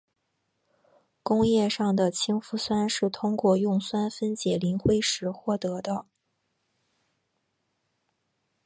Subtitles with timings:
[1.21, 6.07] 工业上的氢氟酸是通过用酸分解磷灰石获得的。